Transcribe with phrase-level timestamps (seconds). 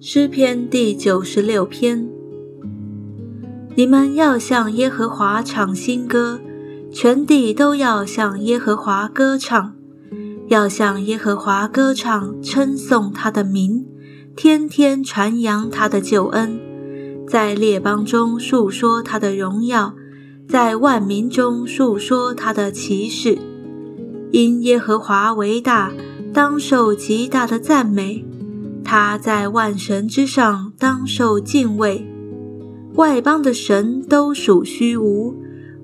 [0.00, 2.08] 诗篇第九十六篇。
[3.74, 6.38] 你们要向耶和华唱新歌，
[6.92, 9.74] 全地都要向耶和华歌唱，
[10.46, 13.84] 要向耶和华歌唱，称颂他的名，
[14.36, 16.60] 天天传扬他的救恩，
[17.26, 19.96] 在列邦中述说他的荣耀，
[20.48, 23.36] 在万民中述说他的奇事。
[24.30, 25.90] 因耶和华为大，
[26.32, 28.24] 当受极大的赞美。
[28.90, 32.06] 他在万神之上，当受敬畏。
[32.94, 35.34] 外邦的神都属虚无，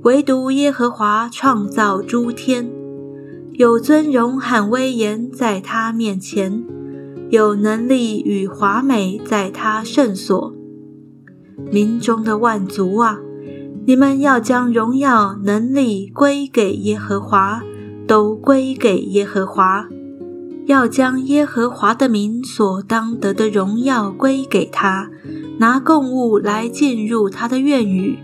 [0.04, 2.66] 唯独耶和华创造诸天。
[3.52, 6.64] 有尊荣和威严在他面前，
[7.28, 10.54] 有能力与华美在他圣所。
[11.70, 13.18] 民中的万族啊，
[13.84, 17.62] 你们要将荣耀能力归给耶和华，
[18.06, 19.90] 都归给耶和华。
[20.66, 25.10] 要将耶和华的名所当得的荣耀归给他，
[25.58, 28.18] 拿供物来进入他的院宇，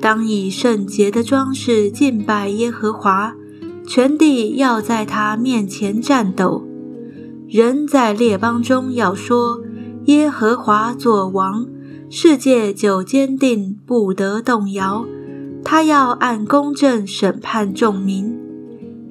[0.00, 3.34] 当以圣洁的装饰敬拜耶和华，
[3.86, 6.64] 全地要在他面前战斗。
[7.48, 9.60] 人在列邦中要说：
[10.06, 11.66] 耶和华作王，
[12.08, 15.04] 世界就坚定，不得动摇。
[15.62, 18.45] 他要按公正审判众民。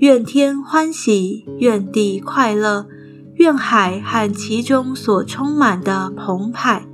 [0.06, 2.86] 愿天欢喜，愿地快乐，
[3.38, 6.86] 愿海和其中所充满的澎湃，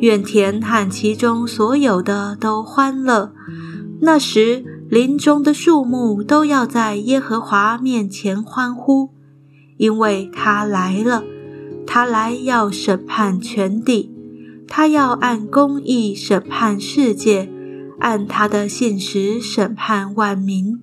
[0.00, 3.32] 愿田和其中所有的都欢乐。
[4.00, 9.10] 那时，林中的树木都要在耶和华面前欢呼，
[9.76, 11.22] 因为他来了。
[11.86, 14.12] 他来要审判全地，
[14.66, 17.48] 他要按公义审判世界，
[18.00, 20.80] 按他的信实审判万民。